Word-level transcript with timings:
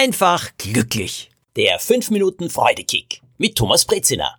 einfach 0.00 0.48
glücklich. 0.56 1.30
Der 1.56 1.78
5 1.78 2.08
Minuten 2.08 2.48
Freudekick 2.48 3.20
mit 3.36 3.54
Thomas 3.54 3.84
Brezina. 3.84 4.34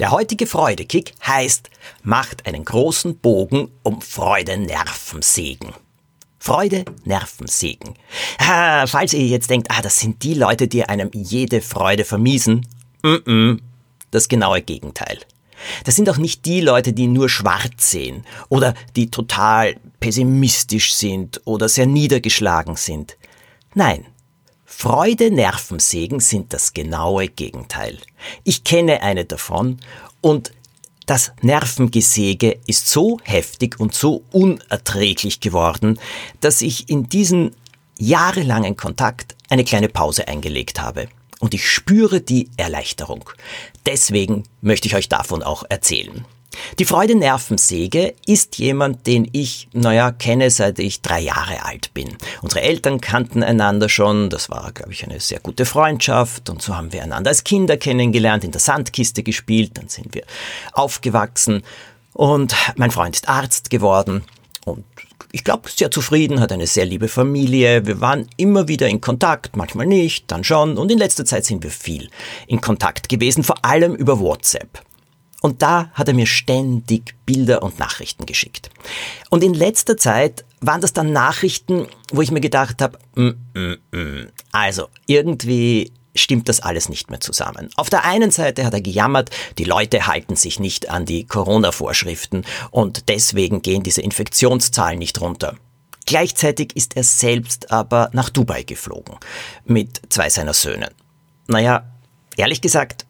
Der 0.00 0.10
heutige 0.10 0.48
Freudekick 0.48 1.12
heißt, 1.24 1.70
macht 2.02 2.44
einen 2.44 2.64
großen 2.64 3.18
Bogen 3.18 3.70
um 3.84 4.00
Freude 4.00 4.58
Nervensägen. 4.58 5.74
Freude, 6.40 6.84
Nervensägen. 7.04 7.94
Ah, 8.38 8.88
falls 8.88 9.14
ihr 9.14 9.28
jetzt 9.28 9.48
denkt, 9.48 9.68
ah, 9.70 9.80
das 9.80 10.00
sind 10.00 10.24
die 10.24 10.34
Leute, 10.34 10.66
die 10.66 10.82
einem 10.82 11.10
jede 11.12 11.60
Freude 11.60 12.04
vermiesen. 12.04 12.66
Mm 13.04 13.14
-mm, 13.14 13.60
das 14.10 14.28
genaue 14.28 14.60
Gegenteil. 14.60 15.20
Das 15.84 15.94
sind 15.94 16.10
auch 16.10 16.18
nicht 16.18 16.44
die 16.46 16.60
Leute, 16.60 16.92
die 16.92 17.06
nur 17.06 17.28
schwarz 17.28 17.92
sehen 17.92 18.26
oder 18.48 18.74
die 18.96 19.12
total 19.12 19.76
pessimistisch 20.00 20.94
sind 20.94 21.40
oder 21.44 21.68
sehr 21.68 21.86
niedergeschlagen 21.86 22.74
sind. 22.74 23.16
Nein, 23.76 24.06
Freude, 24.64 25.32
Nervensägen 25.32 26.20
sind 26.20 26.52
das 26.52 26.74
genaue 26.74 27.26
Gegenteil. 27.28 27.98
Ich 28.44 28.62
kenne 28.62 29.02
eine 29.02 29.24
davon 29.24 29.80
und 30.20 30.52
das 31.06 31.32
Nervengesäge 31.42 32.60
ist 32.66 32.88
so 32.88 33.18
heftig 33.24 33.80
und 33.80 33.92
so 33.92 34.24
unerträglich 34.30 35.40
geworden, 35.40 35.98
dass 36.40 36.62
ich 36.62 36.88
in 36.88 37.08
diesen 37.08 37.56
jahrelangen 37.98 38.76
Kontakt 38.76 39.34
eine 39.50 39.64
kleine 39.64 39.88
Pause 39.88 40.28
eingelegt 40.28 40.80
habe 40.80 41.08
und 41.40 41.52
ich 41.52 41.68
spüre 41.68 42.20
die 42.20 42.50
Erleichterung. 42.56 43.28
Deswegen 43.86 44.44
möchte 44.60 44.86
ich 44.86 44.94
euch 44.94 45.08
davon 45.08 45.42
auch 45.42 45.64
erzählen. 45.68 46.24
Die 46.78 46.84
Freude 46.84 47.14
Nervensäge 47.14 48.14
ist 48.26 48.58
jemand, 48.58 49.06
den 49.06 49.28
ich, 49.32 49.68
naja, 49.72 50.12
kenne, 50.12 50.50
seit 50.50 50.78
ich 50.78 51.02
drei 51.02 51.20
Jahre 51.20 51.64
alt 51.64 51.94
bin. 51.94 52.16
Unsere 52.42 52.62
Eltern 52.62 53.00
kannten 53.00 53.42
einander 53.42 53.88
schon, 53.88 54.30
das 54.30 54.50
war, 54.50 54.72
glaube 54.72 54.92
ich, 54.92 55.04
eine 55.04 55.20
sehr 55.20 55.40
gute 55.40 55.66
Freundschaft 55.66 56.50
und 56.50 56.62
so 56.62 56.76
haben 56.76 56.92
wir 56.92 57.02
einander 57.02 57.30
als 57.30 57.44
Kinder 57.44 57.76
kennengelernt, 57.76 58.44
in 58.44 58.52
der 58.52 58.60
Sandkiste 58.60 59.22
gespielt, 59.22 59.72
dann 59.74 59.88
sind 59.88 60.14
wir 60.14 60.24
aufgewachsen 60.72 61.62
und 62.12 62.54
mein 62.76 62.90
Freund 62.90 63.16
ist 63.16 63.28
Arzt 63.28 63.70
geworden 63.70 64.24
und 64.64 64.84
ich 65.32 65.42
glaube, 65.42 65.68
sehr 65.68 65.90
zufrieden, 65.90 66.38
hat 66.38 66.52
eine 66.52 66.68
sehr 66.68 66.86
liebe 66.86 67.08
Familie. 67.08 67.86
Wir 67.86 68.00
waren 68.00 68.28
immer 68.36 68.68
wieder 68.68 68.88
in 68.88 69.00
Kontakt, 69.00 69.56
manchmal 69.56 69.84
nicht, 69.84 70.30
dann 70.30 70.44
schon. 70.44 70.78
Und 70.78 70.92
in 70.92 70.98
letzter 70.98 71.24
Zeit 71.24 71.44
sind 71.44 71.64
wir 71.64 71.72
viel 71.72 72.08
in 72.46 72.60
Kontakt 72.60 73.08
gewesen, 73.08 73.42
vor 73.42 73.64
allem 73.64 73.96
über 73.96 74.20
WhatsApp. 74.20 74.80
Und 75.44 75.60
da 75.60 75.90
hat 75.92 76.08
er 76.08 76.14
mir 76.14 76.24
ständig 76.24 77.16
Bilder 77.26 77.62
und 77.62 77.78
Nachrichten 77.78 78.24
geschickt. 78.24 78.70
Und 79.28 79.44
in 79.44 79.52
letzter 79.52 79.98
Zeit 79.98 80.42
waren 80.62 80.80
das 80.80 80.94
dann 80.94 81.12
Nachrichten, 81.12 81.86
wo 82.10 82.22
ich 82.22 82.30
mir 82.30 82.40
gedacht 82.40 82.80
habe, 82.80 82.98
mm, 83.14 83.32
mm, 83.52 83.76
mm. 83.94 84.28
also 84.52 84.88
irgendwie 85.04 85.92
stimmt 86.14 86.48
das 86.48 86.60
alles 86.60 86.88
nicht 86.88 87.10
mehr 87.10 87.20
zusammen. 87.20 87.68
Auf 87.76 87.90
der 87.90 88.06
einen 88.06 88.30
Seite 88.30 88.64
hat 88.64 88.72
er 88.72 88.80
gejammert, 88.80 89.28
die 89.58 89.64
Leute 89.64 90.06
halten 90.06 90.34
sich 90.34 90.60
nicht 90.60 90.88
an 90.88 91.04
die 91.04 91.26
Corona-Vorschriften 91.26 92.46
und 92.70 93.10
deswegen 93.10 93.60
gehen 93.60 93.82
diese 93.82 94.00
Infektionszahlen 94.00 94.98
nicht 94.98 95.20
runter. 95.20 95.56
Gleichzeitig 96.06 96.74
ist 96.74 96.96
er 96.96 97.04
selbst 97.04 97.70
aber 97.70 98.08
nach 98.14 98.30
Dubai 98.30 98.62
geflogen 98.62 99.16
mit 99.66 100.00
zwei 100.08 100.30
seiner 100.30 100.54
Söhnen. 100.54 100.88
Naja, 101.48 101.84
ehrlich 102.38 102.62
gesagt, 102.62 103.04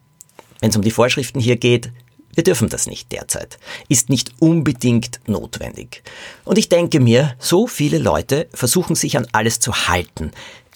wenn 0.59 0.71
es 0.71 0.75
um 0.75 0.81
die 0.81 0.91
Vorschriften 0.91 1.39
hier 1.39 1.55
geht, 1.55 1.93
wir 2.35 2.43
dürfen 2.43 2.69
das 2.69 2.85
nicht 2.87 3.11
derzeit. 3.11 3.57
Ist 3.89 4.09
nicht 4.09 4.31
unbedingt 4.39 5.19
notwendig. 5.25 6.03
Und 6.43 6.57
ich 6.57 6.69
denke 6.69 6.99
mir, 6.99 7.35
so 7.39 7.67
viele 7.67 7.97
Leute 7.97 8.47
versuchen 8.53 8.95
sich 8.95 9.17
an 9.17 9.27
alles 9.31 9.59
zu 9.59 9.87
halten, 9.87 10.31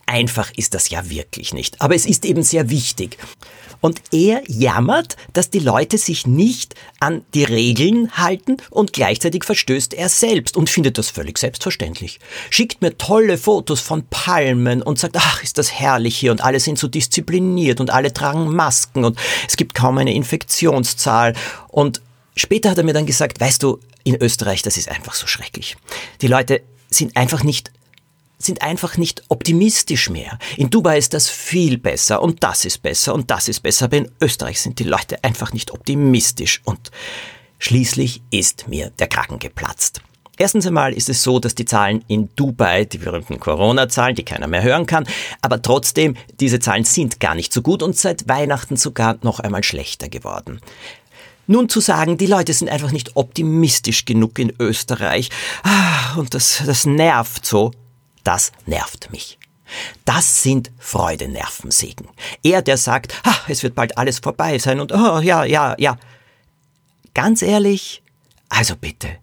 einfach 0.05 0.51
ist 0.55 0.73
das 0.73 0.89
ja 0.89 1.09
wirklich 1.09 1.53
nicht. 1.53 1.81
Aber 1.81 1.95
es 1.95 2.05
ist 2.05 2.25
eben 2.25 2.43
sehr 2.43 2.69
wichtig. 2.69 3.17
Und 3.81 4.01
er 4.11 4.41
jammert, 4.47 5.15
dass 5.33 5.49
die 5.49 5.59
Leute 5.59 5.97
sich 5.97 6.27
nicht 6.27 6.75
an 6.99 7.23
die 7.33 7.43
Regeln 7.43 8.11
halten 8.17 8.57
und 8.69 8.93
gleichzeitig 8.93 9.43
verstößt 9.43 9.93
er 9.93 10.09
selbst 10.09 10.57
und 10.57 10.69
findet 10.69 10.97
das 10.97 11.09
völlig 11.09 11.37
selbstverständlich. 11.37 12.19
Schickt 12.49 12.81
mir 12.81 12.97
tolle 12.97 13.37
Fotos 13.37 13.79
von 13.79 14.03
Palmen 14.09 14.81
und 14.81 14.99
sagt, 14.99 15.15
ach, 15.17 15.43
ist 15.43 15.57
das 15.57 15.71
herrlich 15.71 16.17
hier 16.17 16.31
und 16.31 16.41
alle 16.41 16.59
sind 16.59 16.77
so 16.77 16.87
diszipliniert 16.87 17.79
und 17.79 17.89
alle 17.89 18.13
tragen 18.13 18.53
Masken 18.53 19.05
und 19.05 19.17
es 19.47 19.55
gibt 19.55 19.73
kaum 19.73 19.97
eine 19.97 20.13
Infektionszahl. 20.13 21.33
Und 21.69 22.01
später 22.35 22.71
hat 22.71 22.77
er 22.77 22.83
mir 22.83 22.93
dann 22.93 23.05
gesagt, 23.05 23.39
weißt 23.39 23.63
du, 23.63 23.79
in 24.03 24.15
Österreich, 24.21 24.61
das 24.61 24.77
ist 24.77 24.89
einfach 24.89 25.13
so 25.13 25.27
schrecklich. 25.27 25.77
Die 26.21 26.27
Leute 26.27 26.61
sind 26.89 27.15
einfach 27.15 27.43
nicht 27.43 27.71
sind 28.39 28.61
einfach 28.61 28.97
nicht 28.97 29.23
optimistisch 29.27 30.09
mehr. 30.09 30.39
In 30.57 30.69
Dubai 30.69 30.97
ist 30.97 31.13
das 31.13 31.29
viel 31.29 31.77
besser 31.77 32.21
und 32.21 32.43
das 32.43 32.65
ist 32.65 32.81
besser 32.81 33.13
und 33.13 33.29
das 33.29 33.49
ist 33.49 33.59
besser, 33.59 33.85
aber 33.85 33.97
in 33.97 34.11
Österreich 34.21 34.61
sind 34.61 34.79
die 34.79 34.85
Leute 34.85 35.23
einfach 35.23 35.53
nicht 35.53 35.71
optimistisch 35.71 36.61
und 36.63 36.89
schließlich 37.59 38.21
ist 38.31 38.67
mir 38.67 38.91
der 38.91 39.07
Kragen 39.07 39.39
geplatzt. 39.39 40.01
Erstens 40.37 40.65
einmal 40.65 40.93
ist 40.93 41.09
es 41.09 41.21
so, 41.21 41.39
dass 41.39 41.53
die 41.53 41.65
Zahlen 41.65 42.05
in 42.07 42.29
Dubai, 42.37 42.85
die 42.85 42.97
berühmten 42.97 43.41
Corona-Zahlen, 43.41 44.15
die 44.15 44.23
keiner 44.23 44.47
mehr 44.47 44.63
hören 44.63 44.85
kann, 44.85 45.05
aber 45.41 45.61
trotzdem, 45.61 46.15
diese 46.39 46.59
Zahlen 46.59 46.85
sind 46.85 47.19
gar 47.19 47.35
nicht 47.35 47.51
so 47.51 47.61
gut 47.61 47.83
und 47.83 47.97
seit 47.97 48.29
Weihnachten 48.29 48.77
sogar 48.77 49.17
noch 49.21 49.41
einmal 49.41 49.65
schlechter 49.65 50.07
geworden. 50.07 50.61
Nun 51.45 51.67
zu 51.67 51.81
sagen, 51.81 52.17
die 52.17 52.25
Leute 52.25 52.53
sind 52.53 52.69
einfach 52.69 52.93
nicht 52.93 53.17
optimistisch 53.17 54.05
genug 54.05 54.39
in 54.39 54.53
Österreich, 54.59 55.29
ah, 55.63 56.15
und 56.15 56.33
das, 56.33 56.63
das 56.65 56.85
nervt 56.85 57.45
so, 57.45 57.71
das 58.23 58.51
nervt 58.65 59.11
mich. 59.11 59.37
Das 60.05 60.41
sind 60.41 60.71
Freudenervensägen. 60.79 62.07
Er, 62.43 62.61
der 62.61 62.77
sagt, 62.77 63.13
ah, 63.23 63.35
es 63.47 63.61
wird 63.63 63.75
bald 63.75 63.97
alles 63.97 64.19
vorbei 64.19 64.57
sein 64.57 64.79
und 64.79 64.91
oh, 64.91 65.19
ja, 65.19 65.43
ja, 65.43 65.75
ja. 65.77 65.97
Ganz 67.13 67.41
ehrlich, 67.41 68.01
also 68.49 68.75
bitte, 68.75 69.17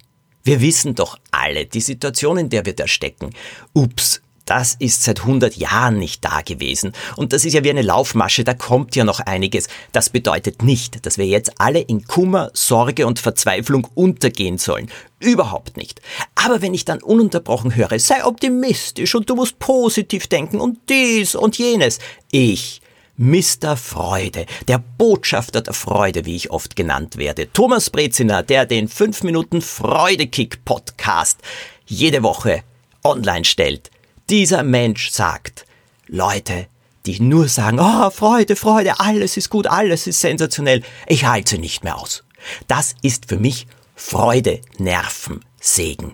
wir 0.44 0.60
wissen 0.60 0.94
doch 0.94 1.18
alle 1.32 1.66
die 1.66 1.80
Situation, 1.80 2.38
in 2.38 2.50
der 2.50 2.64
wir 2.64 2.76
da 2.76 2.86
stecken. 2.86 3.30
Ups, 3.72 4.22
das 4.46 4.74
ist 4.78 5.02
seit 5.02 5.20
100 5.20 5.56
Jahren 5.56 5.98
nicht 5.98 6.24
da 6.24 6.40
gewesen. 6.40 6.92
Und 7.16 7.32
das 7.32 7.44
ist 7.44 7.52
ja 7.52 7.64
wie 7.64 7.70
eine 7.70 7.82
Laufmasche, 7.82 8.44
da 8.44 8.54
kommt 8.54 8.96
ja 8.96 9.04
noch 9.04 9.20
einiges. 9.20 9.68
Das 9.92 10.08
bedeutet 10.08 10.62
nicht, 10.62 11.04
dass 11.04 11.18
wir 11.18 11.26
jetzt 11.26 11.52
alle 11.58 11.80
in 11.80 12.06
Kummer, 12.06 12.50
Sorge 12.54 13.06
und 13.06 13.18
Verzweiflung 13.18 13.86
untergehen 13.94 14.56
sollen. 14.56 14.88
Überhaupt 15.18 15.76
nicht. 15.76 16.00
Aber 16.34 16.62
wenn 16.62 16.74
ich 16.74 16.84
dann 16.84 17.02
ununterbrochen 17.02 17.74
höre, 17.74 17.98
sei 17.98 18.24
optimistisch 18.24 19.14
und 19.14 19.28
du 19.28 19.34
musst 19.34 19.58
positiv 19.58 20.28
denken 20.28 20.60
und 20.60 20.78
dies 20.88 21.34
und 21.34 21.58
jenes. 21.58 21.98
Ich, 22.30 22.80
Mr. 23.16 23.76
Freude, 23.76 24.46
der 24.68 24.78
Botschafter 24.78 25.62
der 25.62 25.74
Freude, 25.74 26.24
wie 26.24 26.36
ich 26.36 26.50
oft 26.50 26.76
genannt 26.76 27.16
werde. 27.16 27.52
Thomas 27.52 27.90
Breziner, 27.90 28.42
der 28.42 28.66
den 28.66 28.88
5 28.88 29.24
Minuten 29.24 29.60
Freudekick 29.60 30.64
Podcast 30.64 31.40
jede 31.86 32.22
Woche 32.22 32.62
online 33.02 33.44
stellt 33.44 33.90
dieser 34.30 34.62
Mensch 34.62 35.10
sagt, 35.10 35.66
Leute, 36.06 36.66
die 37.06 37.20
nur 37.20 37.48
sagen, 37.48 37.78
oh, 37.80 38.10
Freude, 38.10 38.56
Freude, 38.56 38.98
alles 38.98 39.36
ist 39.36 39.50
gut, 39.50 39.66
alles 39.66 40.06
ist 40.06 40.20
sensationell, 40.20 40.82
ich 41.06 41.24
halte 41.24 41.52
sie 41.52 41.58
nicht 41.58 41.84
mehr 41.84 41.96
aus. 41.96 42.24
Das 42.66 42.94
ist 43.02 43.26
für 43.28 43.38
mich 43.38 43.66
Freude, 43.94 44.60
Nerven, 44.78 45.44
Segen. 45.60 46.12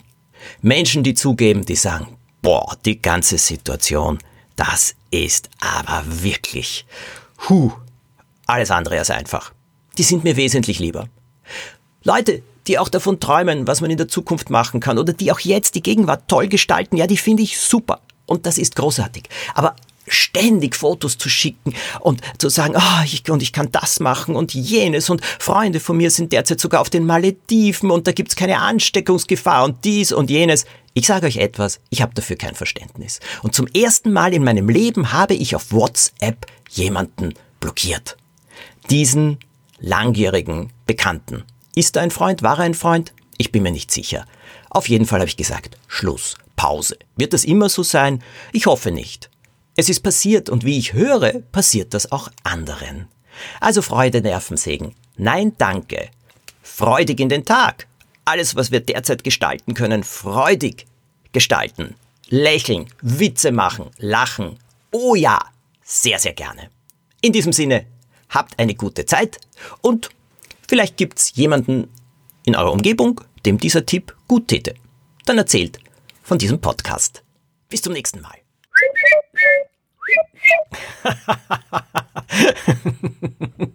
Menschen, 0.61 1.03
die 1.03 1.15
zugeben, 1.15 1.65
die 1.65 1.77
sagen, 1.77 2.17
boah, 2.43 2.77
die 2.85 3.01
ganze 3.01 3.39
Situation, 3.39 4.19
das 4.57 4.95
ist 5.11 5.49
aber 5.61 6.05
wirklich, 6.07 6.87
hu, 7.49 7.73
alles 8.47 8.71
andere 8.71 8.99
als 8.99 9.11
einfach. 9.11 9.53
Die 9.99 10.03
sind 10.03 10.25
mir 10.25 10.37
wesentlich 10.37 10.79
lieber. 10.79 11.09
Leute, 12.03 12.43
die 12.67 12.79
auch 12.79 12.89
davon 12.89 13.21
träumen, 13.21 13.67
was 13.67 13.81
man 13.81 13.91
in 13.91 13.97
der 13.97 14.09
Zukunft 14.09 14.51
machen 14.51 14.81
kann 14.81 14.99
oder 14.99 15.13
die 15.13 15.33
auch 15.33 15.41
jetzt 15.41 15.75
die 15.75 15.83
Gegenwart 15.83 16.29
toll 16.29 16.49
gestalten, 16.49 16.97
ja, 16.97 17.07
die 17.07 17.17
finde 17.17 17.43
ich 17.43 17.59
super. 17.59 18.01
Und 18.27 18.47
das 18.47 18.59
ist 18.59 18.77
großartig. 18.77 19.25
Aber 19.55 19.75
ständig 20.07 20.77
Fotos 20.77 21.19
zu 21.19 21.29
schicken 21.29 21.75
und 22.01 22.21
zu 22.39 22.49
sagen, 22.49 22.75
oh, 22.77 23.05
ich, 23.05 23.29
und 23.31 23.43
ich 23.43 23.53
kann 23.53 23.71
das 23.73 24.01
machen 24.01 24.37
und 24.37 24.55
jenes 24.55 25.11
und 25.11 25.25
Freunde 25.25 25.81
von 25.81 25.97
mir 25.97 26.11
sind 26.11 26.33
derzeit 26.33 26.61
sogar 26.61 26.81
auf 26.81 26.91
den 26.91 27.07
Malediven 27.07 27.91
und 27.91 28.07
da 28.07 28.13
gibt's 28.13 28.37
keine 28.37 28.59
Ansteckungsgefahr 28.59 29.65
und 29.65 29.85
dies 29.85 30.13
und 30.13 30.31
jenes. 30.31 30.65
Ich 30.95 31.07
sage 31.07 31.27
euch 31.27 31.37
etwas, 31.37 31.81
ich 31.89 32.03
habe 32.03 32.15
dafür 32.15 32.37
kein 32.37 32.55
Verständnis. 32.55 33.21
Und 33.43 33.55
zum 33.55 33.67
ersten 33.69 34.13
Mal 34.13 34.35
in 34.35 34.45
meinem 34.45 34.69
Leben 34.69 35.13
habe 35.13 35.35
ich 35.35 35.57
auf 35.57 35.73
WhatsApp 35.73 36.47
jemanden 36.71 37.35
blockiert. 37.61 38.17
Diesen 38.91 39.39
langjährigen 39.79 40.71
Bekannten. 40.87 41.45
Ist 41.75 41.97
er 41.97 42.03
ein 42.03 42.11
Freund? 42.11 42.43
War 42.43 42.59
er 42.59 42.65
ein 42.65 42.75
Freund? 42.75 43.13
Ich 43.39 43.51
bin 43.51 43.63
mir 43.63 43.73
nicht 43.73 43.91
sicher. 43.91 44.27
Auf 44.71 44.89
jeden 44.89 45.07
Fall 45.07 45.21
habe 45.21 45.29
ich 45.29 45.37
gesagt, 45.37 45.79
Schluss, 45.89 46.37
Pause. 46.57 46.97
Wird 47.17 47.33
das 47.33 47.45
immer 47.45 47.69
so 47.69 47.83
sein? 47.83 48.23
Ich 48.53 48.67
hoffe 48.67 48.91
nicht. 48.91 49.31
Es 49.77 49.89
ist 49.89 50.01
passiert 50.01 50.51
und 50.51 50.65
wie 50.65 50.79
ich 50.79 50.93
höre, 50.93 51.33
passiert 51.51 51.95
das 51.95 52.13
auch 52.13 52.29
anderen. 52.43 53.09
Also 53.61 53.81
Freude, 53.81 54.21
Nervensägen. 54.21 54.95
Nein, 55.17 55.55
danke. 55.57 56.11
Freudig 56.63 57.21
in 57.21 57.31
den 57.31 57.45
Tag. 57.45 57.87
Alles, 58.25 58.55
was 58.55 58.71
wir 58.71 58.81
derzeit 58.81 59.25
gestalten 59.25 59.75
können, 59.75 60.05
freudig 60.05 60.87
gestalten. 61.33 61.95
lächeln, 62.29 62.87
Witze 63.03 63.53
machen, 63.53 63.91
lachen. 63.99 64.59
Oh 64.91 65.15
ja, 65.15 65.39
sehr, 65.83 66.19
sehr 66.19 66.33
gerne. 66.33 66.71
In 67.21 67.33
diesem 67.33 67.53
Sinne, 67.53 67.87
habt 68.31 68.59
eine 68.59 68.75
gute 68.75 69.05
Zeit 69.05 69.39
und 69.83 70.11
Vielleicht 70.69 70.97
gibt 70.97 71.19
es 71.19 71.35
jemanden 71.35 71.89
in 72.45 72.57
eurer 72.57 72.73
Umgebung, 72.73 73.21
dem 73.47 73.59
dieser 73.59 73.87
Tipp 73.87 74.15
gut 74.29 74.49
täte. 74.49 74.75
Dann 75.25 75.39
erzählt 75.39 75.79
von 76.23 76.39
diesem 76.39 76.61
Podcast. 76.61 77.23
Bis 77.69 77.83
zum 77.83 77.93
nächsten 77.93 78.21
Mal. 78.21 78.37